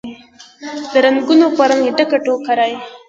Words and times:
د 0.91 0.93
رنګونوپه 1.05 1.63
رنګ، 1.69 1.85
ډکه 1.97 2.17
ټوکرۍ 2.25 2.73